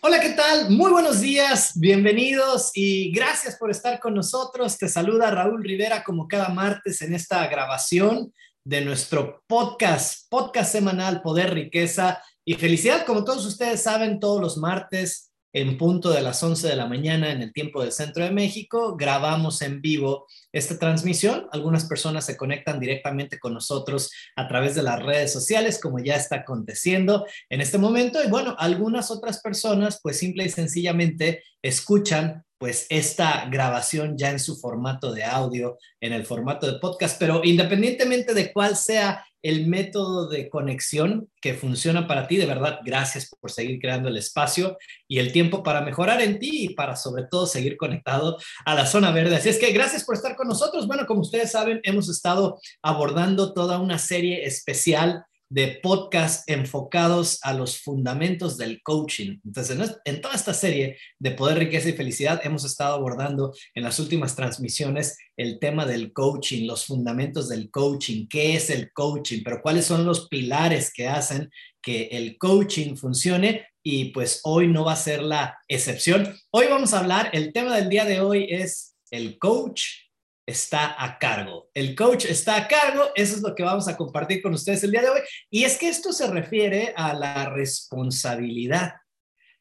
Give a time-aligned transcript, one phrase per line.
[0.00, 0.70] Hola, ¿qué tal?
[0.70, 4.78] Muy buenos días, bienvenidos y gracias por estar con nosotros.
[4.78, 8.32] Te saluda Raúl Rivera como cada martes en esta grabación
[8.62, 13.04] de nuestro podcast, podcast semanal Poder Riqueza y Felicidad.
[13.04, 15.27] Como todos ustedes saben, todos los martes
[15.60, 18.96] en punto de las 11 de la mañana en el tiempo del centro de México.
[18.96, 21.48] Grabamos en vivo esta transmisión.
[21.50, 26.14] Algunas personas se conectan directamente con nosotros a través de las redes sociales, como ya
[26.14, 28.22] está aconteciendo en este momento.
[28.22, 34.40] Y bueno, algunas otras personas pues simple y sencillamente escuchan pues esta grabación ya en
[34.40, 39.66] su formato de audio, en el formato de podcast, pero independientemente de cuál sea el
[39.66, 42.36] método de conexión que funciona para ti.
[42.36, 44.76] De verdad, gracias por seguir creando el espacio
[45.06, 48.86] y el tiempo para mejorar en ti y para sobre todo seguir conectado a la
[48.86, 49.36] zona verde.
[49.36, 50.86] Así es que gracias por estar con nosotros.
[50.86, 57.54] Bueno, como ustedes saben, hemos estado abordando toda una serie especial de podcast enfocados a
[57.54, 59.38] los fundamentos del coaching.
[59.44, 63.98] Entonces, en toda esta serie de Poder, Riqueza y Felicidad hemos estado abordando en las
[63.98, 69.62] últimas transmisiones el tema del coaching, los fundamentos del coaching, qué es el coaching, pero
[69.62, 74.92] cuáles son los pilares que hacen que el coaching funcione y pues hoy no va
[74.92, 76.36] a ser la excepción.
[76.50, 80.07] Hoy vamos a hablar, el tema del día de hoy es el coach
[80.48, 81.68] está a cargo.
[81.74, 84.92] El coach está a cargo, eso es lo que vamos a compartir con ustedes el
[84.92, 85.20] día de hoy.
[85.50, 88.94] Y es que esto se refiere a la responsabilidad,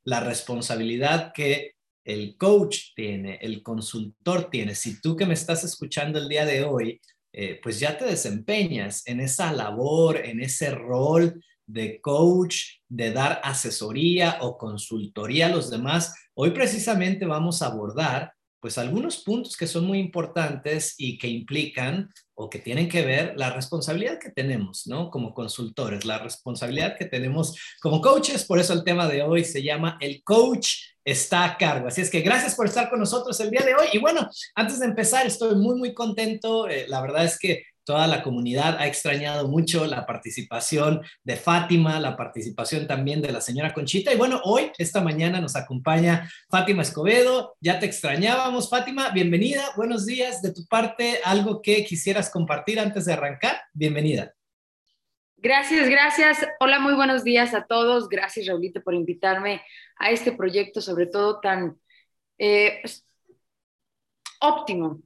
[0.06, 1.74] la responsabilidad que
[2.06, 4.76] el coach tiene, el consultor tiene.
[4.76, 7.02] Si tú que me estás escuchando el día de hoy,
[7.34, 13.42] eh, pues ya te desempeñas en esa labor, en ese rol de coach, de dar
[13.44, 18.32] asesoría o consultoría a los demás, hoy precisamente vamos a abordar
[18.68, 23.32] pues algunos puntos que son muy importantes y que implican o que tienen que ver
[23.38, 25.10] la responsabilidad que tenemos, ¿no?
[25.10, 29.64] Como consultores, la responsabilidad que tenemos como coaches, por eso el tema de hoy se
[29.64, 31.88] llama El coach está a cargo.
[31.88, 33.88] Así es que gracias por estar con nosotros el día de hoy.
[33.94, 36.68] Y bueno, antes de empezar, estoy muy, muy contento.
[36.68, 42.02] Eh, la verdad es que toda la comunidad ha extrañado mucho la participación de Fátima,
[42.02, 44.12] la participación también de la señora Conchita.
[44.14, 47.56] Y bueno, hoy, esta mañana, nos acompaña Fátima Escobedo.
[47.62, 49.12] Ya te extrañábamos, Fátima.
[49.12, 50.42] Bienvenida, buenos días.
[50.42, 53.62] De tu parte, algo que quisieras compartir antes de arrancar.
[53.72, 54.34] Bienvenida.
[55.38, 56.46] Gracias, gracias.
[56.60, 58.10] Hola, muy buenos días a todos.
[58.10, 59.62] Gracias, Raulito, por invitarme
[59.96, 61.80] a este proyecto, sobre todo tan
[62.38, 62.82] eh,
[64.42, 65.02] óptimo,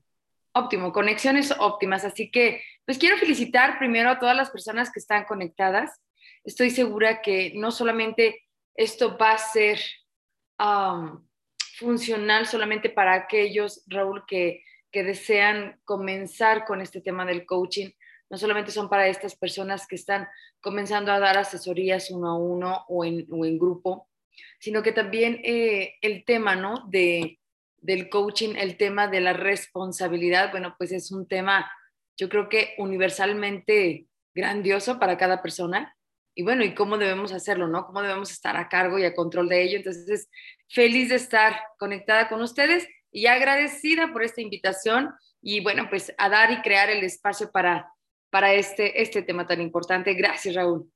[0.54, 2.06] óptimo, conexiones óptimas.
[2.06, 6.00] Así que pues quiero felicitar primero a todas las personas que están conectadas.
[6.44, 8.42] Estoy segura que no solamente
[8.76, 9.80] esto va a ser
[11.78, 17.90] funcional solamente para aquellos, Raúl, que, que desean comenzar con este tema del coaching,
[18.30, 20.28] no solamente son para estas personas que están
[20.62, 24.08] comenzando a dar asesorías uno a uno o en, o en grupo,
[24.60, 26.88] sino que también eh, el tema, ¿no?
[26.88, 27.40] De,
[27.78, 31.70] del coaching, el tema de la responsabilidad, bueno, pues es un tema
[32.18, 35.96] yo creo que universalmente grandioso para cada persona.
[36.34, 37.86] Y bueno, ¿y cómo debemos hacerlo, no?
[37.86, 39.78] ¿Cómo debemos estar a cargo y a control de ello?
[39.78, 40.30] Entonces,
[40.70, 46.30] feliz de estar conectada con ustedes y agradecida por esta invitación y bueno, pues a
[46.30, 47.92] dar y crear el espacio para,
[48.30, 50.14] para este, este tema tan importante.
[50.14, 50.90] Gracias, Raúl.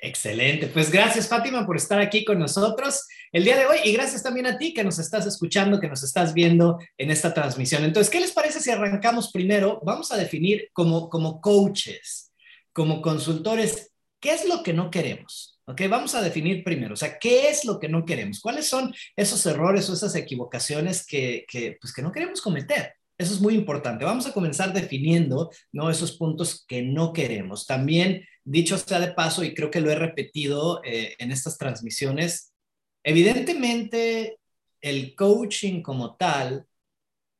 [0.00, 4.22] Excelente, pues gracias Fátima por estar aquí con nosotros el día de hoy y gracias
[4.22, 7.84] también a ti que nos estás escuchando, que nos estás viendo en esta transmisión.
[7.84, 9.80] Entonces, ¿qué les parece si arrancamos primero?
[9.84, 12.32] Vamos a definir como, como coaches,
[12.72, 15.58] como consultores, ¿qué es lo que no queremos?
[15.66, 18.40] Ok, vamos a definir primero, o sea, ¿qué es lo que no queremos?
[18.40, 22.94] ¿Cuáles son esos errores o esas equivocaciones que, que, pues, que no queremos cometer?
[23.18, 24.04] Eso es muy importante.
[24.04, 25.90] Vamos a comenzar definiendo ¿no?
[25.90, 27.66] esos puntos que no queremos.
[27.66, 32.54] También, dicho sea de paso, y creo que lo he repetido eh, en estas transmisiones,
[33.02, 34.38] evidentemente
[34.80, 36.64] el coaching como tal,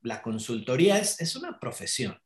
[0.02, 2.18] la consultoría es, es una profesión.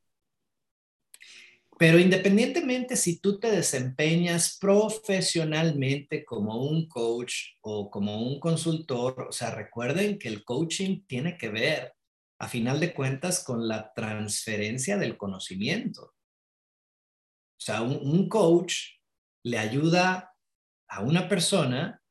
[1.78, 9.32] Pero independientemente si tú te desempeñas profesionalmente como un coach o como un consultor, o
[9.32, 11.92] sea, recuerden que el coaching tiene que ver
[12.42, 16.02] a final de cuentas con la transferencia del conocimiento.
[16.02, 18.98] O sea, un, coach
[19.44, 20.34] le ayuda
[20.88, 22.02] a una persona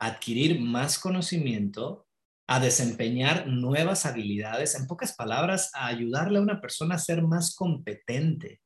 [0.00, 2.08] a adquirir más conocimiento,
[2.48, 7.54] a desempeñar nuevas habilidades, en pocas palabras, a ayudarle a una persona a ser más
[7.54, 8.60] competente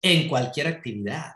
[0.00, 1.32] en cualquier actividad.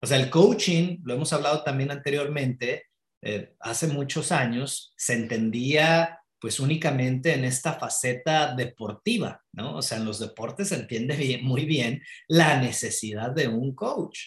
[0.00, 2.84] O sea, el coaching, lo hemos hablado también anteriormente,
[3.24, 9.76] eh, hace muchos años se entendía pues únicamente en esta faceta deportiva, ¿no?
[9.76, 14.20] O sea, en los deportes se entiende muy bien la necesidad de un coach.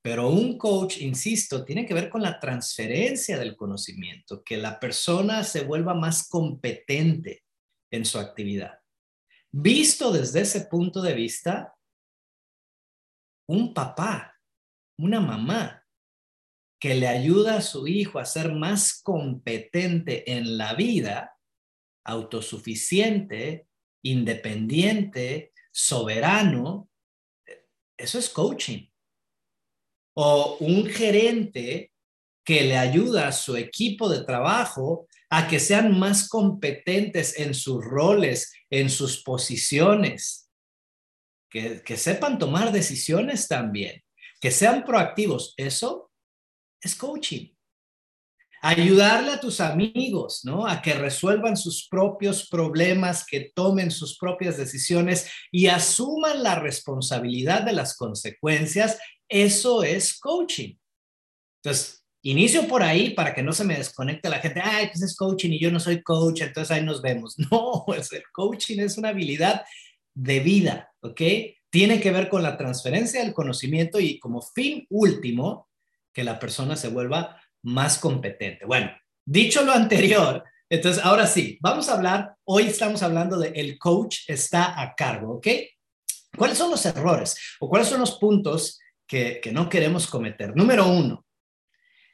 [0.00, 5.42] Pero un coach, insisto, tiene que ver con la transferencia del conocimiento, que la persona
[5.42, 7.44] se vuelva más competente
[7.90, 8.78] en su actividad.
[9.50, 11.74] Visto desde ese punto de vista,
[13.48, 14.36] un papá,
[14.98, 15.84] una mamá
[16.80, 21.37] que le ayuda a su hijo a ser más competente en la vida,
[22.08, 23.66] autosuficiente,
[24.02, 26.88] independiente, soberano,
[27.96, 28.88] eso es coaching.
[30.16, 31.92] O un gerente
[32.44, 37.84] que le ayuda a su equipo de trabajo a que sean más competentes en sus
[37.84, 40.50] roles, en sus posiciones,
[41.50, 44.02] que, que sepan tomar decisiones también,
[44.40, 45.52] que sean proactivos.
[45.58, 46.10] Eso
[46.80, 47.57] es coaching.
[48.60, 50.66] Ayudarle a tus amigos, ¿no?
[50.66, 57.62] A que resuelvan sus propios problemas, que tomen sus propias decisiones y asuman la responsabilidad
[57.62, 58.98] de las consecuencias.
[59.28, 60.76] Eso es coaching.
[61.62, 64.60] Entonces, inicio por ahí para que no se me desconecte la gente.
[64.62, 67.36] Ay, pues es coaching y yo no soy coach, entonces ahí nos vemos.
[67.50, 69.64] No, pues el coaching es una habilidad
[70.14, 71.20] de vida, ¿ok?
[71.70, 75.68] Tiene que ver con la transferencia del conocimiento y como fin último,
[76.12, 78.64] que la persona se vuelva más competente.
[78.64, 78.90] Bueno,
[79.24, 84.20] dicho lo anterior, entonces ahora sí, vamos a hablar, hoy estamos hablando de el coach
[84.26, 85.46] está a cargo, ¿ok?
[86.36, 90.54] ¿Cuáles son los errores o cuáles son los puntos que, que no queremos cometer?
[90.56, 91.26] Número uno,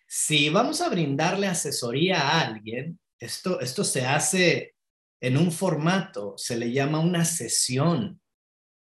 [0.06, 4.74] si vamos a brindarle asesoría a alguien, esto, esto se hace
[5.20, 8.20] en un formato, se le llama una sesión,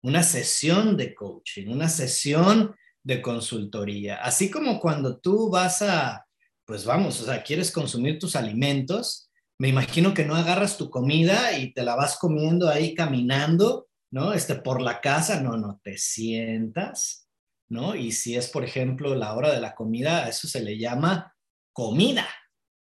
[0.02, 4.16] una sesión de coaching, una sesión de consultoría.
[4.22, 6.27] Así como cuando tú vas a,
[6.68, 11.56] pues vamos, o sea, quieres consumir tus alimentos, me imagino que no agarras tu comida
[11.58, 14.34] y te la vas comiendo ahí caminando, ¿no?
[14.34, 17.26] Este, por la casa, no, no, te sientas,
[17.70, 17.96] ¿no?
[17.96, 21.34] Y si es, por ejemplo, la hora de la comida, eso se le llama
[21.72, 22.28] comida,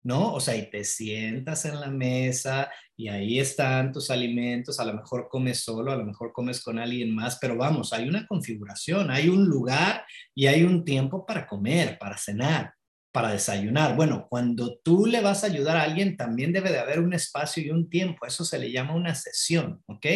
[0.04, 0.34] ¿no?
[0.34, 4.94] O sea, y te sientas en la mesa y ahí están tus alimentos, a lo
[4.94, 9.10] mejor comes solo, a lo mejor comes con alguien más, pero vamos, hay una configuración,
[9.10, 12.72] hay un lugar y hay un tiempo para comer, para cenar
[13.14, 13.94] para desayunar.
[13.94, 17.62] Bueno, cuando tú le vas a ayudar a alguien, también debe de haber un espacio
[17.62, 18.26] y un tiempo.
[18.26, 20.06] Eso se le llama una sesión, ¿ok?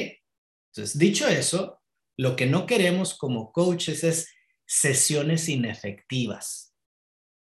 [0.72, 1.80] Entonces, dicho eso,
[2.18, 4.34] lo que no queremos como coaches es
[4.66, 6.74] sesiones inefectivas.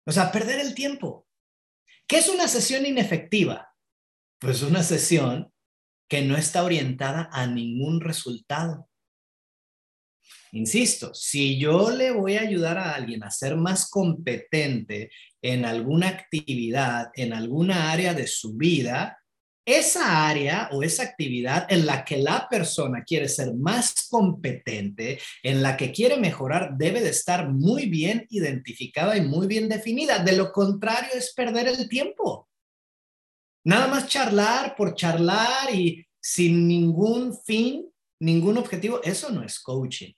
[0.07, 1.27] O sea, perder el tiempo.
[2.07, 3.75] ¿Qué es una sesión inefectiva?
[4.41, 5.53] Pues una sesión
[6.09, 8.89] que no está orientada a ningún resultado.
[10.53, 15.11] Insisto, si yo le voy a ayudar a alguien a ser más competente
[15.41, 19.19] en alguna actividad, en alguna área de su vida,
[19.65, 25.63] esa área o esa actividad en la que la persona quiere ser más competente, en
[25.63, 30.19] la que quiere mejorar, debe de estar muy bien identificada y muy bien definida.
[30.19, 32.49] De lo contrario es perder el tiempo.
[33.65, 37.89] Nada más charlar por charlar y sin ningún fin,
[38.21, 40.13] ningún objetivo, eso no es coaching.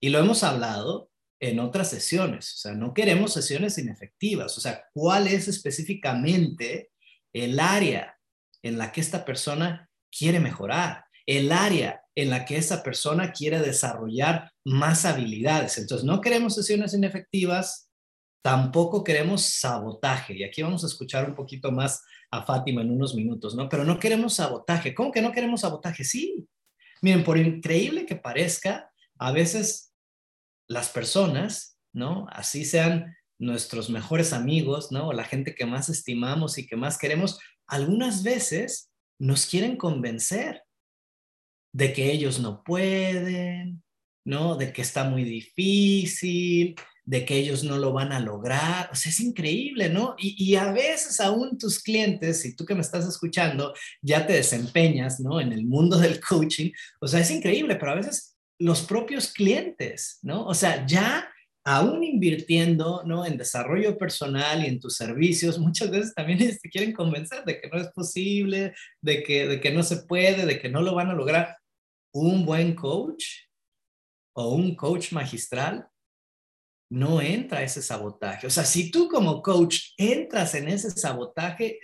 [0.00, 1.10] Y lo hemos hablado
[1.40, 6.90] en otras sesiones, o sea, no queremos sesiones inefectivas, o sea, ¿cuál es específicamente
[7.32, 8.18] el área
[8.62, 11.04] en la que esta persona quiere mejorar?
[11.24, 15.78] El área en la que esa persona quiere desarrollar más habilidades.
[15.78, 17.90] Entonces, no queremos sesiones inefectivas,
[18.42, 20.34] tampoco queremos sabotaje.
[20.34, 23.68] Y aquí vamos a escuchar un poquito más a Fátima en unos minutos, ¿no?
[23.68, 24.94] Pero no queremos sabotaje.
[24.94, 26.04] ¿Cómo que no queremos sabotaje?
[26.04, 26.46] Sí.
[27.02, 29.89] Miren, por increíble que parezca, a veces
[30.70, 32.26] las personas, ¿no?
[32.30, 35.08] Así sean nuestros mejores amigos, ¿no?
[35.08, 40.62] O la gente que más estimamos y que más queremos, algunas veces nos quieren convencer
[41.74, 43.82] de que ellos no pueden,
[44.24, 44.54] ¿no?
[44.54, 48.90] De que está muy difícil, de que ellos no lo van a lograr.
[48.92, 50.14] O sea, es increíble, ¿no?
[50.18, 54.34] Y, y, a veces aún tus clientes, y tú que me estás escuchando, ya te
[54.34, 55.40] desempeñas, ¿no?
[55.40, 56.70] En el mundo del coaching.
[57.00, 58.29] O sea, es increíble, pero a veces
[58.60, 60.46] los propios clientes, ¿no?
[60.46, 61.28] O sea, ya
[61.64, 63.24] aún invirtiendo, ¿no?
[63.24, 67.68] En desarrollo personal y en tus servicios, muchas veces también te quieren convencer de que
[67.68, 71.08] no es posible, de que, de que no se puede, de que no lo van
[71.08, 71.56] a lograr.
[72.12, 73.24] Un buen coach
[74.34, 75.88] o un coach magistral
[76.90, 78.46] no entra ese sabotaje.
[78.46, 81.78] O sea, si tú como coach entras en ese sabotaje,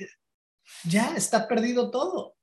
[0.85, 2.36] ya está perdido todo.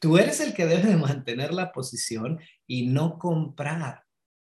[0.00, 4.04] Tú eres el que debe de mantener la posición y no comprar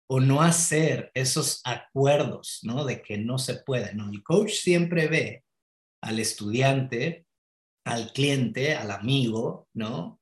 [0.06, 2.84] o no hacer esos acuerdos, ¿no?
[2.84, 4.10] De que no se puede, ¿no?
[4.10, 5.44] El coach siempre ve
[6.02, 7.26] al estudiante,
[7.84, 10.20] al cliente, al amigo, ¿no?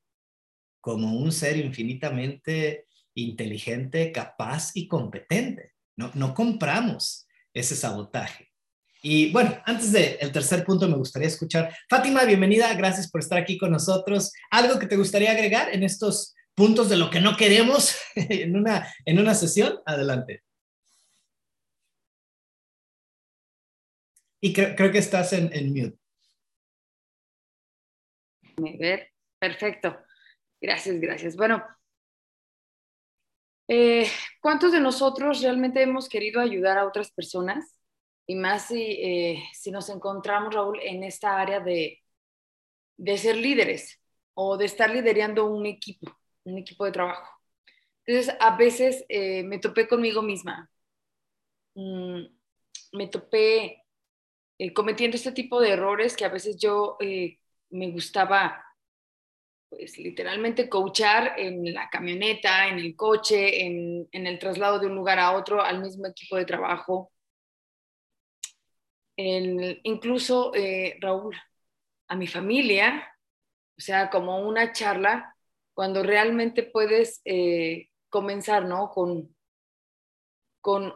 [0.80, 5.72] Como un ser infinitamente inteligente, capaz y competente.
[5.96, 8.51] No, no compramos ese sabotaje.
[9.04, 11.76] Y bueno, antes del tercer punto me gustaría escuchar.
[11.90, 14.32] Fátima, bienvenida, gracias por estar aquí con nosotros.
[14.48, 18.94] ¿Algo que te gustaría agregar en estos puntos de lo que no queremos en una,
[19.04, 19.80] en una sesión?
[19.86, 20.44] Adelante.
[24.40, 25.98] Y creo, que estás en, en mute.
[28.78, 29.98] Ver, perfecto.
[30.60, 31.36] Gracias, gracias.
[31.36, 31.64] Bueno,
[33.68, 34.06] eh,
[34.40, 37.81] ¿cuántos de nosotros realmente hemos querido ayudar a otras personas?
[38.26, 42.02] Y más si, eh, si nos encontramos, Raúl, en esta área de,
[42.96, 44.00] de ser líderes
[44.34, 46.10] o de estar liderando un equipo,
[46.44, 47.28] un equipo de trabajo.
[48.06, 50.70] Entonces, a veces eh, me topé conmigo misma.
[51.74, 52.22] Mm,
[52.92, 53.84] me topé
[54.58, 56.98] eh, cometiendo este tipo de errores que a veces yo
[57.70, 58.64] me gustaba,
[59.68, 64.94] pues literalmente coachar en la camioneta, en el coche, en, en el traslado de un
[64.94, 67.10] lugar a otro, al mismo equipo de trabajo
[69.16, 71.36] incluso, eh, Raúl,
[72.08, 73.08] a mi familia,
[73.76, 75.36] o sea, como una charla,
[75.74, 78.90] cuando realmente puedes eh, comenzar, ¿no?
[78.90, 79.34] Con,
[80.60, 80.94] con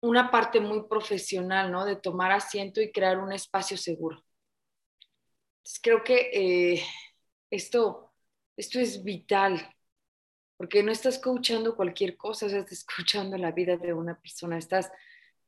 [0.00, 1.84] una parte muy profesional, ¿no?
[1.84, 4.24] De tomar asiento y crear un espacio seguro.
[5.82, 6.82] creo que eh,
[7.50, 8.12] esto,
[8.56, 9.74] esto es vital,
[10.56, 14.90] porque no estás escuchando cualquier cosa, estás escuchando la vida de una persona, estás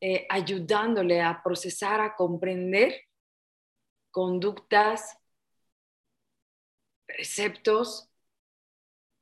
[0.00, 3.02] eh, ayudándole a procesar, a comprender
[4.10, 5.18] conductas,
[7.06, 8.08] preceptos.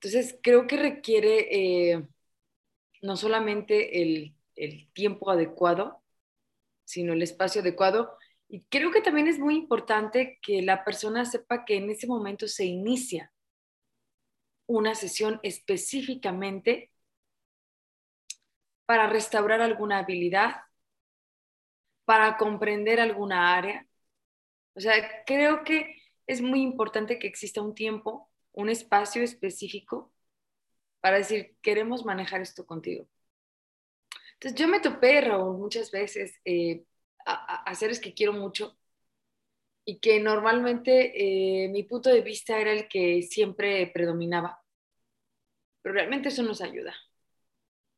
[0.01, 2.09] Entonces, creo que requiere eh,
[3.03, 6.03] no solamente el, el tiempo adecuado,
[6.85, 8.17] sino el espacio adecuado.
[8.49, 12.49] Y creo que también es muy importante que la persona sepa que en ese momento
[12.49, 13.33] se inicia
[14.67, 16.93] una sesión específicamente
[18.87, 20.63] para restaurar alguna habilidad,
[22.09, 23.87] para comprender alguna área.
[24.75, 24.95] O sea,
[25.27, 25.97] creo que
[26.27, 30.11] es muy importante que exista un tiempo, un espacio específico
[31.01, 33.07] para decir, queremos manejar esto contigo.
[34.35, 36.85] Entonces yo me topé, Raúl, muchas veces eh,
[37.27, 38.79] a, seres que quiero mucho
[39.85, 44.63] y que normalmente eh, mi punto de vista era el que siempre predominaba.
[45.83, 46.95] Pero realmente eso nos ayuda.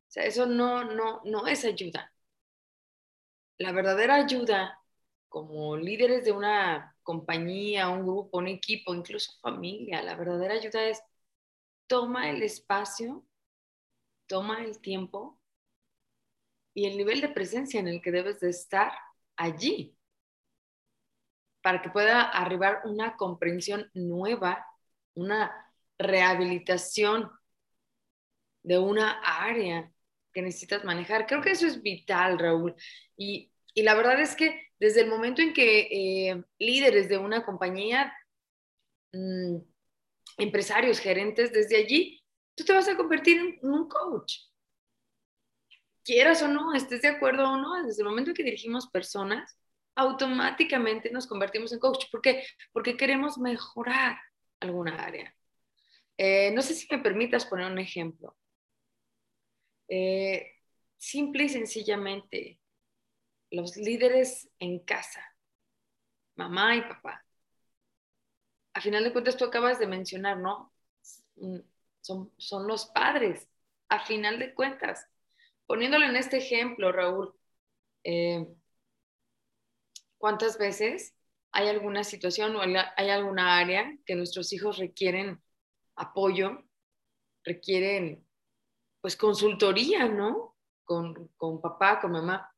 [0.09, 2.13] O sea, eso no, no, no es ayuda
[3.61, 4.81] la verdadera ayuda
[5.29, 11.03] como líderes de una compañía, un grupo, un equipo, incluso familia, la verdadera ayuda es
[11.87, 13.25] toma el espacio,
[14.27, 15.39] toma el tiempo
[16.73, 18.93] y el nivel de presencia en el que debes de estar
[19.37, 19.95] allí
[21.63, 24.67] para que pueda arribar una comprensión nueva,
[25.15, 25.53] una
[25.99, 27.31] rehabilitación
[28.63, 29.93] de una área
[30.33, 31.27] que necesitas manejar.
[31.27, 32.75] Creo que eso es vital, Raúl.
[33.17, 37.45] Y y la verdad es que desde el momento en que eh, líderes de una
[37.45, 38.13] compañía,
[39.13, 39.57] mm,
[40.39, 42.23] empresarios, gerentes, desde allí,
[42.55, 44.35] tú te vas a convertir en un coach.
[46.03, 49.57] Quieras o no, estés de acuerdo o no, desde el momento en que dirigimos personas,
[49.95, 52.07] automáticamente nos convertimos en coach.
[52.11, 52.45] ¿Por qué?
[52.73, 54.19] Porque queremos mejorar
[54.61, 55.35] alguna área.
[56.17, 58.37] Eh, no sé si me permitas poner un ejemplo.
[59.91, 60.47] Eh,
[60.99, 62.61] simple y sencillamente,
[63.51, 65.21] los líderes en casa,
[66.37, 67.25] mamá y papá.
[68.73, 70.73] A final de cuentas, tú acabas de mencionar, ¿no?
[71.37, 71.59] Mm,
[72.01, 73.49] son, son los padres,
[73.89, 75.07] a final de cuentas.
[75.67, 77.35] Poniéndolo en este ejemplo, Raúl,
[78.05, 78.47] eh,
[80.19, 81.17] ¿cuántas veces
[81.51, 85.43] hay alguna situación o hay alguna área que nuestros hijos requieren
[85.97, 86.63] apoyo,
[87.43, 88.25] requieren
[89.01, 90.57] pues consultoría, ¿no?
[90.85, 92.51] Con, con papá, con mamá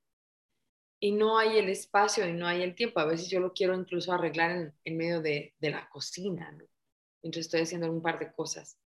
[1.03, 3.01] y no hay el espacio y no hay el tiempo.
[3.01, 6.65] A veces yo lo quiero incluso arreglar en, medio de, la cocina, ¿no?
[7.23, 8.79] mientras estoy haciendo un par de cosas.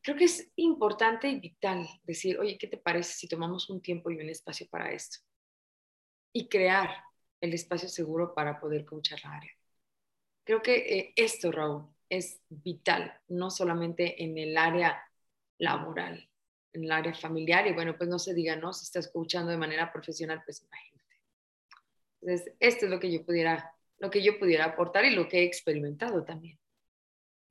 [0.00, 4.10] Creo que es importante y vital decir, oye, ¿qué te parece si tomamos un tiempo
[4.10, 5.18] y un espacio para esto?
[6.32, 6.88] Y crear
[7.42, 9.52] el espacio seguro para poder coachar la área.
[10.44, 15.04] Creo que eh, esto, Raúl, es vital, no solamente en el área
[15.58, 16.29] laboral,
[16.72, 18.72] en el área familiar, y bueno, pues no se diga, ¿no?
[18.72, 20.90] Si estás escuchando de manera profesional, pues imagínate
[22.22, 25.40] entonces, esto es lo que yo pudiera, lo que yo pudiera aportar y lo que
[25.40, 26.58] he experimentado también.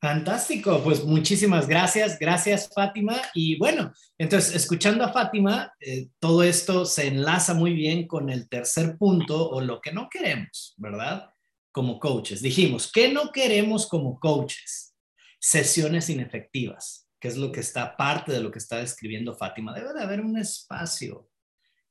[0.01, 3.21] Fantástico, pues muchísimas gracias, gracias Fátima.
[3.33, 8.47] Y bueno, entonces escuchando a Fátima, eh, todo esto se enlaza muy bien con el
[8.47, 11.29] tercer punto o lo que no queremos, ¿verdad?
[11.71, 12.41] Como coaches.
[12.41, 14.95] Dijimos, ¿qué no queremos como coaches?
[15.38, 19.73] Sesiones inefectivas, que es lo que está parte de lo que está describiendo Fátima.
[19.73, 21.29] Debe de haber un espacio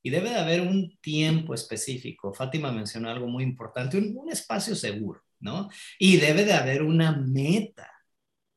[0.01, 2.33] y debe de haber un tiempo específico.
[2.33, 5.69] Fátima mencionó algo muy importante, un, un espacio seguro, ¿no?
[5.97, 7.91] Y debe de haber una meta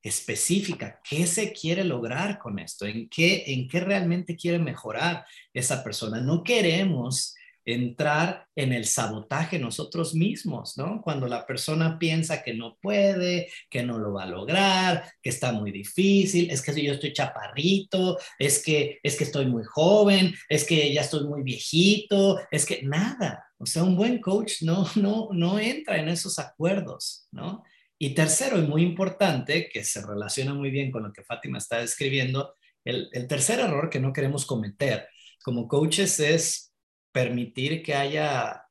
[0.02, 5.84] específica, qué se quiere lograr con esto, en qué, en qué realmente quiere mejorar esa
[5.84, 6.20] persona.
[6.20, 7.34] No queremos
[7.64, 11.00] entrar en el sabotaje nosotros mismos, ¿no?
[11.02, 15.52] Cuando la persona piensa que no puede, que no lo va a lograr, que está
[15.52, 20.64] muy difícil, es que yo estoy chaparrito, es que es que estoy muy joven, es
[20.64, 23.45] que ya estoy muy viejito, es que nada.
[23.59, 27.62] O sea, un buen coach no no no entra en esos acuerdos, ¿no?
[27.99, 31.78] Y tercero, y muy importante, que se relaciona muy bien con lo que Fátima está
[31.78, 35.09] describiendo, el, tercer error que no queremos cometer
[35.45, 36.71] como coaches es
[37.12, 38.66] permitir que haya,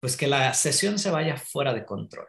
[0.00, 2.26] pues que la sesión se vaya fuera de control.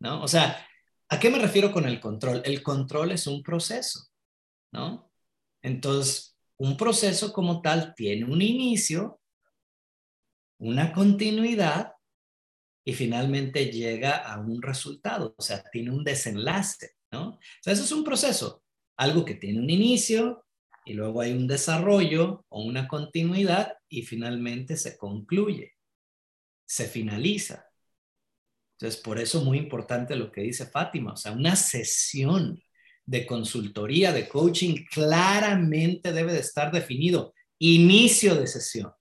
[0.00, 0.22] ¿No?
[0.22, 0.66] O sea,
[1.08, 2.42] ¿a qué me refiero con el control?
[2.44, 4.08] El control es un proceso,
[4.72, 5.10] ¿no?
[5.62, 9.20] Entonces, un proceso como tal tiene un inicio,
[10.60, 11.94] una continuidad
[12.84, 17.30] y finalmente llega a un resultado, o sea, tiene un desenlace, ¿no?
[17.30, 18.62] O sea, eso es un proceso,
[18.96, 20.46] algo que tiene un inicio
[20.84, 25.74] y luego hay un desarrollo o una continuidad y finalmente se concluye,
[26.64, 27.66] se finaliza.
[28.78, 32.62] Entonces, por eso muy importante lo que dice Fátima, o sea, una sesión
[33.04, 37.34] de consultoría, de coaching, claramente debe de estar definido.
[37.58, 38.92] Inicio de sesión,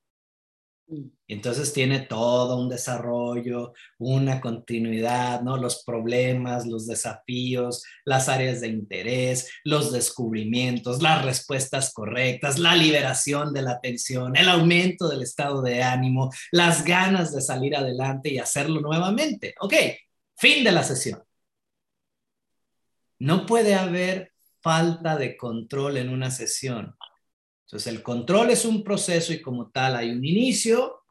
[0.88, 1.10] Mm.
[1.27, 5.58] Entonces tiene todo un desarrollo, una continuidad, ¿no?
[5.58, 13.53] Los problemas, los desafíos, las áreas de interés, los descubrimientos, las respuestas correctas, la liberación
[13.53, 18.39] de la tensión, el aumento del estado de ánimo, las ganas de salir adelante y
[18.39, 19.56] hacerlo nuevamente.
[19.60, 19.74] Ok,
[20.38, 21.22] fin de la sesión.
[23.20, 26.96] No puede haber falta de control en una sesión.
[27.67, 31.03] Entonces, el control es un proceso y como tal hay un inicio,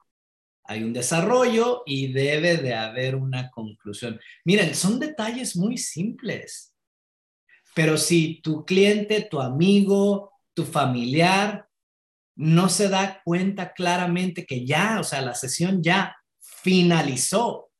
[0.64, 4.18] hay un desarrollo y debe de haber una conclusión.
[4.46, 6.74] Miren, son detalles muy simples,
[7.74, 11.68] pero si tu cliente, tu amigo, tu familiar
[12.36, 17.70] no se da cuenta claramente que ya, o sea, la sesión ya finalizó,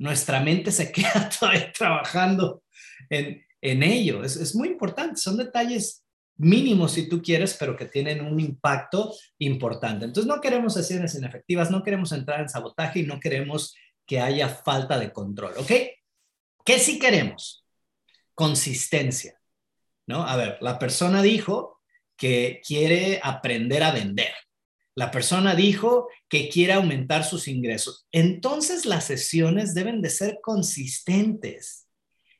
[0.00, 2.64] nuestra mente se queda todavía trabajando
[3.08, 4.24] en, ello.
[4.24, 6.03] Es, es muy importante, son detalles
[6.36, 10.04] mínimos si tú quieres, pero que tienen un impacto importante.
[10.04, 13.74] Entonces no queremos sesiones inefectivas, no queremos entrar en sabotaje y no queremos
[14.06, 15.72] que haya falta de control, ¿ok?
[16.64, 17.64] ¿Qué sí queremos?
[18.34, 19.40] Consistencia,
[20.06, 20.26] ¿no?
[20.26, 21.80] A ver, la persona dijo
[22.16, 24.32] que quiere aprender a vender.
[24.96, 28.06] La persona dijo que quiere aumentar sus ingresos.
[28.12, 31.83] Entonces las sesiones deben de ser consistentes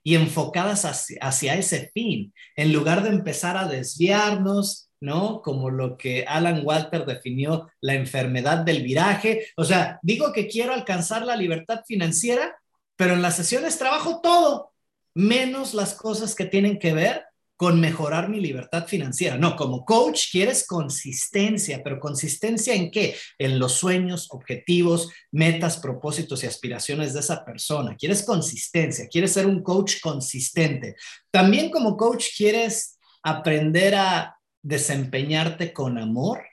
[0.05, 5.41] y enfocadas hacia, ese fin, en lugar de empezar a desviarnos, ¿no?
[5.41, 9.47] Como lo que Alan Walter definió la enfermedad del viraje.
[9.57, 12.55] O sea, digo que quiero alcanzar la libertad financiera,
[12.97, 14.73] pero en las sesiones trabajo todo,
[15.15, 17.25] menos las cosas que tienen que ver
[17.57, 19.37] con mejorar mi libertad financiera.
[19.37, 23.17] No, como coach quieres consistencia, pero consistencia en qué?
[23.39, 27.97] En los sueños, objetivos, metas, propósitos y aspiraciones de esa persona.
[27.97, 30.97] Quieres consistencia, quieres ser un coach consistente.
[31.31, 36.45] También como coach quieres aprender a desempeñarte con amor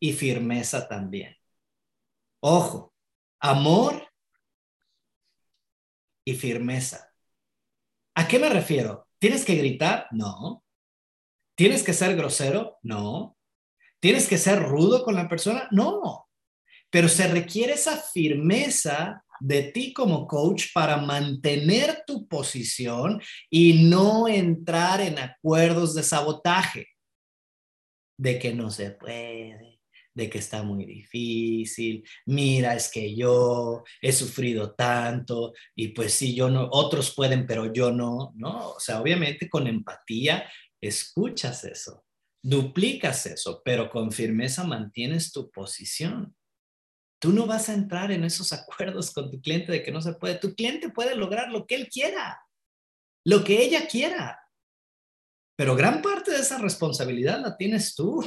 [0.00, 1.36] y firmeza también.
[2.40, 2.92] Ojo,
[3.38, 4.08] amor
[6.24, 7.09] y firmeza
[8.20, 9.08] ¿A qué me refiero?
[9.18, 10.06] ¿Tienes que gritar?
[10.10, 10.62] No.
[11.54, 12.76] ¿Tienes que ser grosero?
[12.82, 13.38] No.
[13.98, 15.66] ¿Tienes que ser rudo con la persona?
[15.70, 16.28] No.
[16.90, 24.28] Pero se requiere esa firmeza de ti como coach para mantener tu posición y no
[24.28, 26.88] entrar en acuerdos de sabotaje,
[28.18, 29.69] de que no se puede,
[30.14, 36.34] de que está muy difícil, mira, es que yo he sufrido tanto y pues sí,
[36.34, 38.70] yo no, otros pueden, pero yo no, ¿no?
[38.70, 42.04] O sea, obviamente con empatía escuchas eso,
[42.42, 46.34] duplicas eso, pero con firmeza mantienes tu posición.
[47.20, 50.14] Tú no vas a entrar en esos acuerdos con tu cliente de que no se
[50.14, 50.36] puede.
[50.36, 52.40] Tu cliente puede lograr lo que él quiera,
[53.26, 54.40] lo que ella quiera.
[55.54, 58.26] Pero gran parte de esa responsabilidad la tienes tú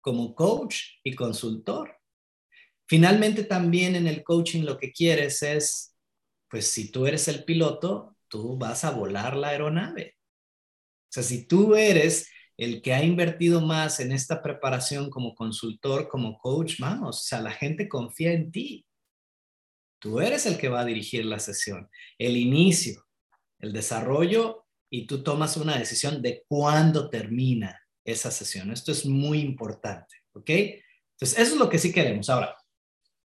[0.00, 1.96] como coach y consultor.
[2.88, 5.96] Finalmente también en el coaching lo que quieres es,
[6.48, 10.16] pues si tú eres el piloto, tú vas a volar la aeronave.
[11.08, 16.08] O sea, si tú eres el que ha invertido más en esta preparación como consultor,
[16.08, 18.86] como coach, vamos, o sea, la gente confía en ti.
[19.98, 23.06] Tú eres el que va a dirigir la sesión, el inicio,
[23.60, 28.70] el desarrollo y tú tomas una decisión de cuándo termina esa sesión.
[28.70, 30.50] Esto es muy importante, ¿ok?
[30.50, 32.30] Entonces, eso es lo que sí queremos.
[32.30, 32.56] Ahora,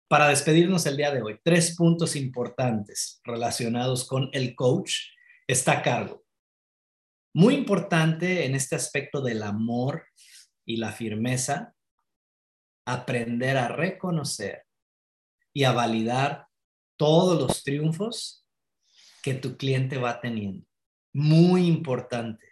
[0.09, 4.95] para despedirnos el día de hoy, tres puntos importantes relacionados con el coach
[5.47, 6.25] está a cargo.
[7.35, 10.07] Muy importante en este aspecto del amor
[10.65, 11.75] y la firmeza,
[12.87, 14.65] aprender a reconocer
[15.53, 16.47] y a validar
[16.97, 18.47] todos los triunfos
[19.23, 20.67] que tu cliente va teniendo.
[21.13, 22.48] Muy importante.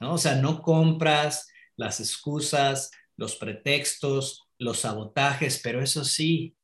[0.00, 0.14] ¿No?
[0.14, 6.56] O sea, no compras las excusas, los pretextos, los sabotajes, pero eso sí,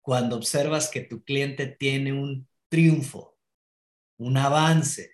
[0.00, 3.36] cuando observas que tu cliente tiene un triunfo,
[4.18, 5.12] un avance,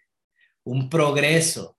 [0.64, 1.78] un progreso,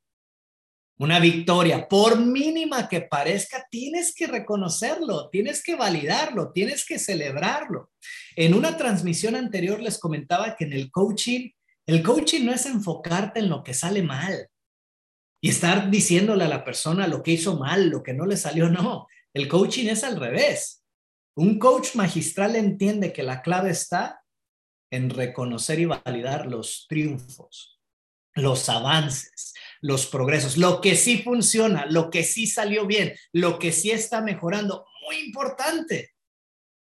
[0.97, 7.91] una victoria, por mínima que parezca, tienes que reconocerlo, tienes que validarlo, tienes que celebrarlo.
[8.35, 11.49] En una transmisión anterior les comentaba que en el coaching,
[11.85, 14.49] el coaching no es enfocarte en lo que sale mal
[15.45, 18.67] y estar diciéndole a la persona lo que hizo mal, lo que no le salió,
[18.67, 19.05] no.
[19.31, 20.83] El coaching es al revés.
[21.35, 24.23] Un coach magistral entiende que la clave está
[24.89, 27.79] en reconocer y validar los triunfos,
[28.33, 33.71] los avances, los progresos, lo que sí funciona, lo que sí salió bien, lo que
[33.71, 34.87] sí está mejorando.
[35.05, 36.15] Muy importante,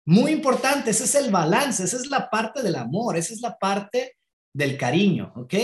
[0.07, 0.93] muy importante.
[0.93, 4.17] Ese es el balance, esa es la parte del amor, esa es la parte
[4.55, 5.55] del cariño, ¿ok?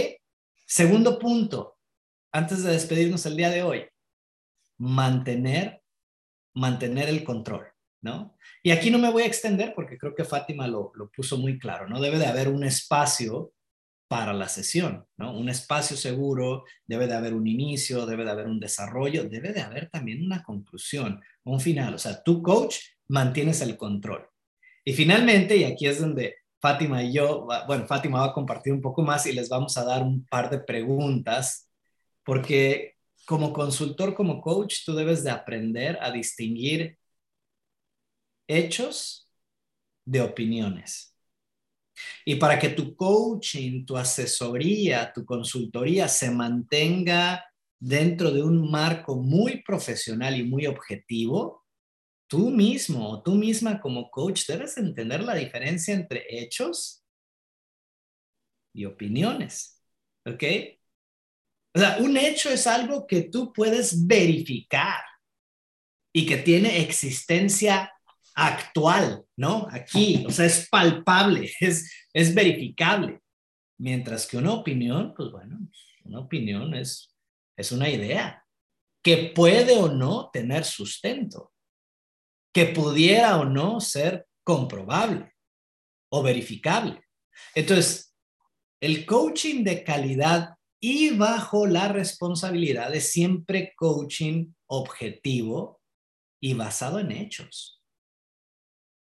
[0.67, 1.80] Segundo punto,
[2.33, 3.85] antes de despedirnos el día de hoy,
[4.79, 5.83] mantener,
[6.55, 7.67] mantener el control,
[8.03, 8.37] ¿no?
[8.63, 11.59] Y aquí no me voy a extender porque creo que Fátima lo, lo puso muy
[11.59, 12.01] claro, ¿no?
[12.01, 13.53] Debe de haber un espacio
[14.11, 15.39] para la sesión, ¿no?
[15.39, 19.61] Un espacio seguro, debe de haber un inicio, debe de haber un desarrollo, debe de
[19.61, 21.95] haber también una conclusión, un final.
[21.95, 22.77] O sea, tu coach
[23.09, 24.29] mantienes el control.
[24.85, 28.81] Y finalmente, y aquí es donde Fátima y yo, bueno, Fátima va a compartir un
[28.81, 31.70] poco más y les vamos a dar un par de preguntas,
[32.25, 36.99] porque como consultor, como coach, tú debes de aprender a distinguir
[38.49, 39.31] hechos
[40.05, 41.17] de opiniones.
[42.25, 47.45] Y para que tu coaching, tu asesoría, tu consultoría se mantenga
[47.79, 51.65] dentro de un marco muy profesional y muy objetivo,
[52.27, 57.05] tú mismo o tú misma como coach debes entender la diferencia entre hechos
[58.73, 59.83] y opiniones.
[60.27, 60.45] ¿Ok?
[61.75, 65.03] O sea, un hecho es algo que tú puedes verificar
[66.13, 67.93] y que tiene existencia
[68.35, 69.69] actual, ¿no?
[69.71, 73.21] Aquí, o sea, es palpable, es, es verificable.
[73.79, 75.59] Mientras que una opinión, pues bueno,
[76.05, 77.15] una opinión es,
[77.57, 78.45] es una idea
[79.03, 81.53] que puede o no tener sustento,
[82.53, 85.35] que pudiera o no ser comprobable
[86.11, 87.01] o verificable.
[87.55, 88.15] Entonces,
[88.81, 95.81] el coaching de calidad y bajo la responsabilidad es siempre coaching objetivo
[96.41, 97.81] y basado en hechos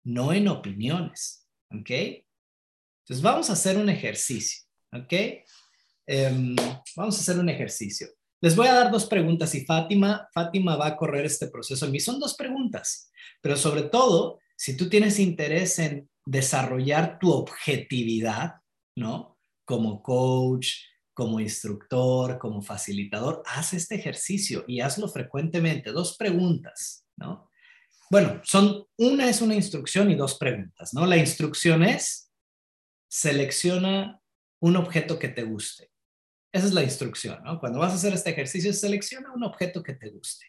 [0.05, 1.49] no en opiniones.
[1.71, 1.91] ¿Ok?
[1.91, 4.65] Entonces vamos a hacer un ejercicio.
[4.93, 5.13] ¿Ok?
[6.07, 6.55] Em,
[6.95, 8.09] vamos a hacer un ejercicio.
[8.41, 11.93] Les voy a dar dos preguntas y Fátima, Fátima va a correr este proceso en
[11.93, 12.01] mí.
[12.01, 13.11] Son dos preguntas,
[13.41, 18.57] pero sobre todo, si tú tienes interés en desarrollar tu objetividad,
[18.97, 19.39] ¿no?
[19.65, 20.69] Como coach,
[21.15, 25.93] como instructor, como facilitador, haz este ejercicio y hazlo frecuentemente.
[25.93, 27.51] Dos preguntas, ¿no?
[28.11, 31.07] Bueno, son, una es una instrucción y dos preguntas, ¿no?
[31.07, 32.31] La instrucción es,
[33.09, 34.21] selecciona
[34.61, 35.91] un objeto que te guste.
[36.53, 37.59] Esa es la instrucción, ¿no?
[37.59, 40.47] Cuando vas a hacer este ejercicio, selecciona un objeto que te guste.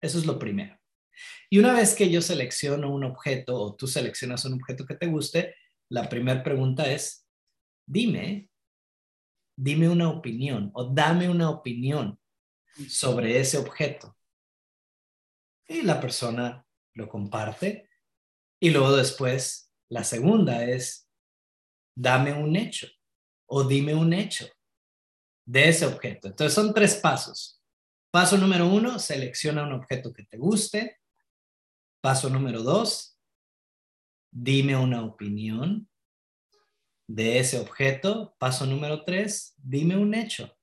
[0.00, 0.78] Eso es lo primero.
[1.50, 5.06] Y una vez que yo selecciono un objeto o tú seleccionas un objeto que te
[5.06, 5.54] guste,
[5.88, 7.26] la primera pregunta es,
[7.86, 8.50] dime,
[9.56, 12.18] dime una opinión o dame una opinión
[12.88, 14.16] sobre ese objeto.
[15.66, 16.64] Y la persona
[16.94, 17.88] lo comparte.
[18.60, 21.08] Y luego después, la segunda es,
[21.94, 22.86] dame un hecho
[23.46, 24.46] o dime un hecho
[25.44, 26.28] de ese objeto.
[26.28, 27.62] Entonces son tres pasos.
[28.10, 31.00] Paso número uno, selecciona un objeto que te guste.
[32.00, 33.18] Paso número dos,
[34.30, 35.88] dime una opinión
[37.06, 38.34] de ese objeto.
[38.38, 40.56] Paso número tres, dime un hecho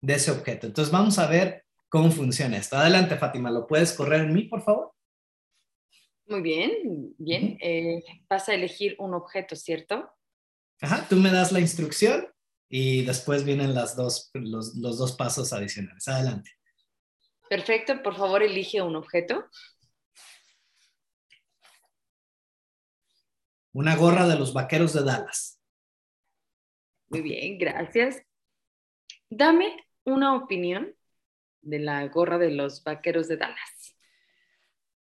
[0.00, 0.66] de ese objeto.
[0.66, 2.76] Entonces vamos a ver cómo funciona esto.
[2.76, 4.92] Adelante, Fátima, ¿lo puedes correr en mí, por favor?
[6.26, 7.58] Muy bien, bien.
[7.60, 10.10] Eh, vas a elegir un objeto, ¿cierto?
[10.80, 12.26] Ajá, tú me das la instrucción
[12.68, 16.08] y después vienen las dos, los, los dos pasos adicionales.
[16.08, 16.50] Adelante.
[17.48, 19.44] Perfecto, por favor elige un objeto.
[23.74, 25.61] Una gorra de los vaqueros de Dallas.
[27.12, 28.22] Muy bien, gracias.
[29.28, 30.94] Dame una opinión
[31.60, 33.96] de la gorra de los Vaqueros de Dallas?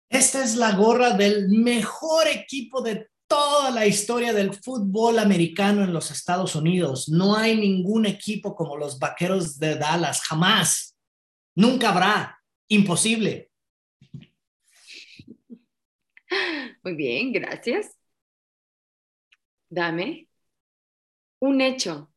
[0.10, 5.94] Esta es la gorra del mejor equipo de toda la historia del fútbol americano en
[5.94, 7.08] los Estados Unidos.
[7.08, 10.98] No hay ningún equipo como los Vaqueros de Dallas, jamás.
[11.56, 12.38] Nunca habrá.
[12.68, 13.52] Imposible.
[16.84, 17.96] Muy bien, gracias.
[19.70, 20.28] Dame
[21.42, 22.14] un hecho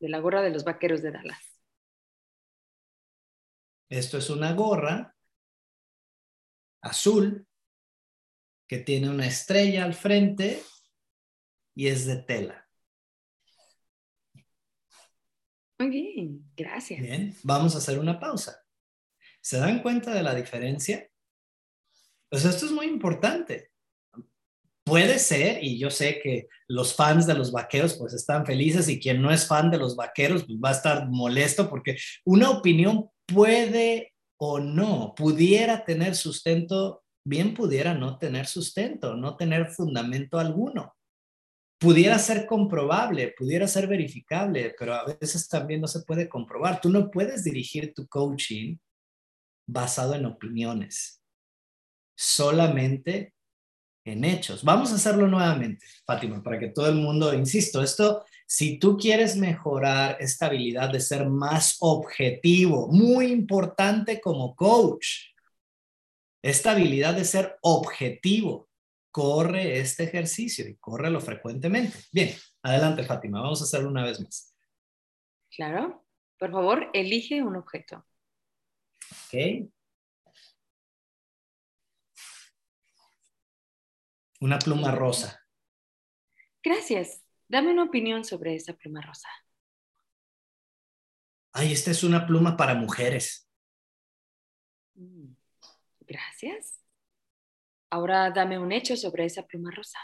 [0.00, 1.60] de la gorra de los Vaqueros de Dallas.
[3.88, 5.14] Esto es una gorra
[6.80, 7.46] azul
[8.66, 10.60] que tiene una estrella al frente
[11.74, 12.68] y es de tela.
[15.78, 17.00] Muy bien, gracias.
[17.00, 18.64] Bien, vamos a hacer una pausa.
[19.40, 21.08] ¿Se dan cuenta de la diferencia?
[22.28, 23.73] Pues esto es muy importante.
[24.84, 29.00] Puede ser, y yo sé que los fans de los vaqueros pues están felices y
[29.00, 33.08] quien no es fan de los vaqueros pues va a estar molesto porque una opinión
[33.26, 40.94] puede o no, pudiera tener sustento, bien pudiera no tener sustento, no tener fundamento alguno.
[41.80, 46.80] Pudiera ser comprobable, pudiera ser verificable, pero a veces también no se puede comprobar.
[46.80, 48.76] Tú no puedes dirigir tu coaching
[49.66, 51.22] basado en opiniones,
[52.18, 53.33] solamente
[54.04, 54.62] en hechos.
[54.62, 59.36] Vamos a hacerlo nuevamente, Fátima, para que todo el mundo, insisto, esto si tú quieres
[59.36, 65.32] mejorar esta habilidad de ser más objetivo, muy importante como coach,
[66.42, 68.68] esta habilidad de ser objetivo,
[69.10, 71.96] corre este ejercicio y córrelo frecuentemente.
[72.12, 74.54] Bien, adelante Fátima, vamos a hacerlo una vez más.
[75.50, 76.04] Claro,
[76.38, 78.04] por favor, elige un objeto.
[79.26, 79.70] Ok.
[84.44, 85.42] Una pluma rosa.
[86.62, 87.24] Gracias.
[87.48, 89.30] Dame una opinión sobre esa pluma rosa.
[91.54, 93.48] Ay, esta es una pluma para mujeres.
[94.96, 95.32] Mm,
[96.00, 96.84] gracias.
[97.88, 99.98] Ahora dame un hecho sobre esa pluma rosa.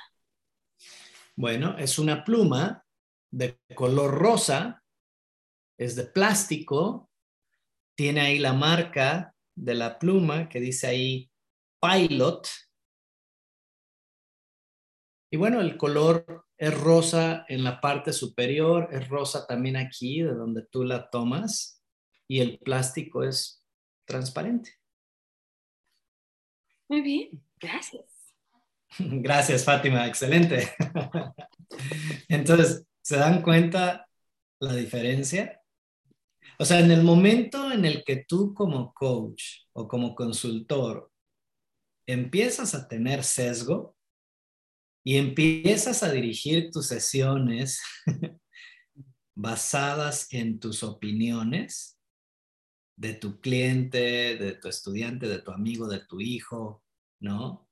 [1.36, 2.86] Bueno, es una pluma
[3.30, 4.82] de color rosa,
[5.76, 7.10] es de plástico,
[7.94, 11.30] tiene ahí la marca de la pluma que dice ahí
[11.78, 12.48] Pilot.
[15.30, 20.34] Y bueno, el color es rosa en la parte superior, es rosa también aquí, de
[20.34, 21.82] donde tú la tomas,
[22.26, 23.64] y el plástico es
[24.04, 24.72] transparente.
[26.88, 28.04] Muy bien, gracias.
[28.98, 30.68] Gracias, Fátima, excelente.
[32.28, 34.08] Entonces, ¿se dan cuenta
[34.58, 35.62] la diferencia?
[36.58, 41.10] O sea, en el momento en el que tú como coach o como consultor
[42.06, 43.96] empiezas a tener sesgo,
[45.04, 47.80] y empiezas a dirigir tus sesiones
[49.34, 51.98] basadas en tus opiniones
[52.96, 56.84] de tu cliente, de tu estudiante, de tu amigo, de tu hijo,
[57.18, 57.66] ¿no?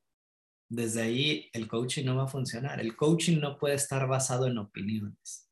[0.71, 2.81] Desde ahí el coaching no va a funcionar.
[2.81, 5.51] El coaching no puede estar basado en opiniones.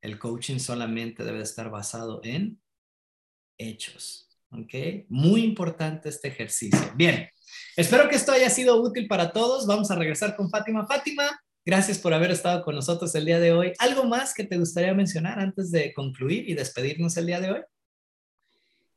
[0.00, 2.60] El coaching solamente debe estar basado en
[3.58, 4.28] hechos.
[4.50, 5.06] ¿Ok?
[5.08, 6.92] Muy importante este ejercicio.
[6.96, 7.28] Bien,
[7.76, 9.66] Espero que esto haya sido útil para todos.
[9.66, 10.86] Vamos a regresar con Fátima.
[10.86, 13.72] Fátima, gracias por haber estado con nosotros el día de hoy.
[13.78, 17.60] ¿Algo más que te gustaría mencionar antes de concluir y despedirnos el día de hoy?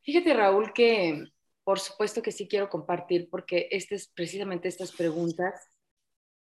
[0.03, 1.25] Fíjate, Raúl, que
[1.63, 5.67] por supuesto que sí quiero compartir porque este es precisamente estas preguntas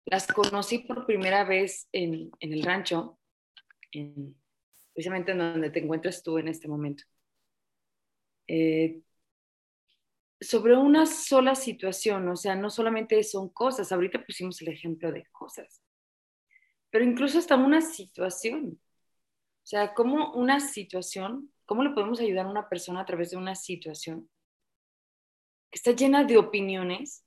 [0.04, 3.18] las conocí por primera vez en, el rancho,
[4.92, 7.04] precisamente en donde te encuentras tú en este momento.
[8.46, 9.00] Eh,
[10.40, 15.26] sobre una sola situación, o sea, no solamente son cosas, ahorita pusimos el ejemplo de
[15.32, 15.82] cosas,
[16.90, 18.80] pero incluso hasta una situación.
[19.62, 23.36] O sea, como una situación, ¿cómo le podemos ayudar a una persona a través de
[23.36, 24.30] una situación
[25.70, 27.24] que está llena de opiniones?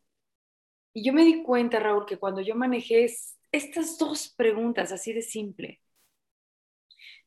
[0.93, 3.07] Y yo me di cuenta, Raúl, que cuando yo manejé
[3.51, 5.81] estas dos preguntas así de simple,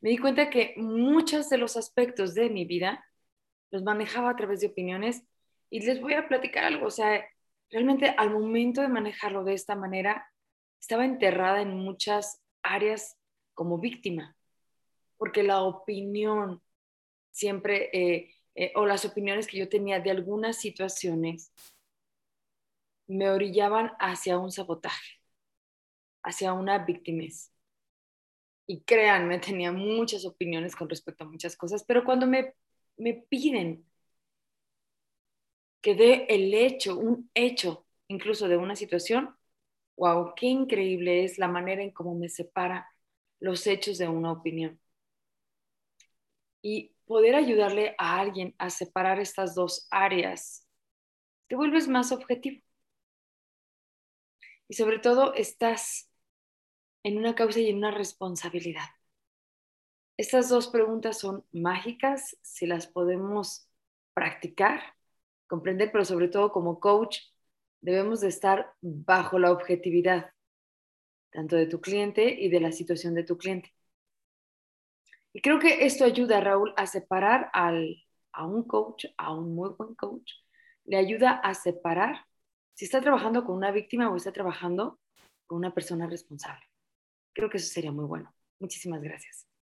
[0.00, 3.04] me di cuenta que muchos de los aspectos de mi vida
[3.70, 5.22] los manejaba a través de opiniones
[5.74, 7.28] y les voy a platicar algo, o sea,
[7.68, 10.24] realmente al momento de manejarlo de esta manera,
[10.80, 13.18] estaba enterrada en muchas áreas
[13.54, 14.36] como víctima,
[15.16, 16.62] porque la opinión
[17.32, 21.52] siempre, eh, eh, o las opiniones que yo tenía de algunas situaciones,
[23.08, 25.20] me orillaban hacia un sabotaje,
[26.22, 27.52] hacia una victimez.
[28.68, 32.54] Y créanme, tenía muchas opiniones con respecto a muchas cosas, pero cuando me,
[32.96, 33.84] me piden
[35.84, 39.36] que dé el hecho, un hecho incluso de una situación,
[39.98, 42.90] wow, qué increíble es la manera en cómo me separa
[43.38, 44.80] los hechos de una opinión.
[46.62, 50.66] Y poder ayudarle a alguien a separar estas dos áreas,
[51.48, 52.62] te vuelves más objetivo.
[54.68, 56.10] Y sobre todo estás
[57.02, 58.88] en una causa y en una responsabilidad.
[60.16, 63.68] Estas dos preguntas son mágicas si las podemos
[64.14, 64.94] practicar,
[65.46, 67.18] comprender, pero sobre todo como coach
[67.80, 70.30] debemos de estar bajo la objetividad,
[71.30, 73.72] tanto de tu cliente y de la situación de tu cliente.
[75.32, 77.96] Y creo que esto ayuda, Raúl, a separar al,
[78.32, 80.30] a un coach, a un muy buen coach,
[80.84, 82.24] le ayuda a separar
[82.74, 85.00] si está trabajando con una víctima o está trabajando
[85.46, 86.64] con una persona responsable.
[87.32, 88.34] Creo que eso sería muy bueno.
[88.60, 89.53] Muchísimas gracias.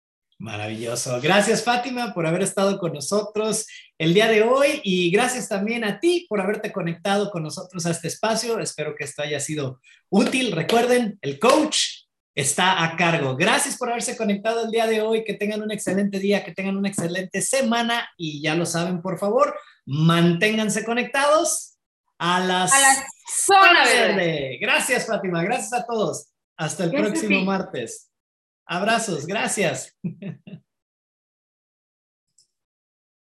[0.42, 1.20] Maravilloso.
[1.20, 3.64] Gracias, Fátima, por haber estado con nosotros
[3.96, 7.92] el día de hoy y gracias también a ti por haberte conectado con nosotros a
[7.92, 8.58] este espacio.
[8.58, 10.50] Espero que esto haya sido útil.
[10.50, 11.78] Recuerden, el coach
[12.34, 13.36] está a cargo.
[13.36, 15.22] Gracias por haberse conectado el día de hoy.
[15.22, 19.20] Que tengan un excelente día, que tengan una excelente semana y ya lo saben, por
[19.20, 21.76] favor, manténganse conectados
[22.18, 23.06] a las, a
[23.46, 24.58] zona verde.
[24.60, 25.44] Gracias, Fátima.
[25.44, 26.32] Gracias a todos.
[26.56, 28.11] Hasta el próximo martes.
[28.66, 29.96] Abrazos, gracias.